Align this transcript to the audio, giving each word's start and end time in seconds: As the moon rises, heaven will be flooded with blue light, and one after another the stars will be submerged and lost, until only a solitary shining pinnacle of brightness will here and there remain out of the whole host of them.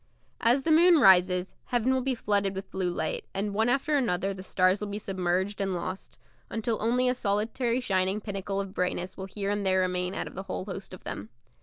As 0.39 0.63
the 0.63 0.71
moon 0.71 0.99
rises, 0.99 1.53
heaven 1.65 1.93
will 1.93 2.01
be 2.01 2.15
flooded 2.15 2.55
with 2.55 2.71
blue 2.71 2.89
light, 2.89 3.25
and 3.35 3.53
one 3.53 3.69
after 3.69 3.95
another 3.95 4.33
the 4.33 4.41
stars 4.41 4.81
will 4.81 4.87
be 4.87 4.97
submerged 4.97 5.61
and 5.61 5.75
lost, 5.75 6.17
until 6.49 6.81
only 6.81 7.07
a 7.07 7.13
solitary 7.13 7.79
shining 7.79 8.19
pinnacle 8.19 8.59
of 8.59 8.73
brightness 8.73 9.15
will 9.15 9.25
here 9.27 9.51
and 9.51 9.63
there 9.63 9.81
remain 9.81 10.15
out 10.15 10.25
of 10.25 10.33
the 10.33 10.41
whole 10.49 10.65
host 10.65 10.95
of 10.95 11.03
them. 11.03 11.29